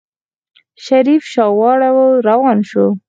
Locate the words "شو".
2.69-2.85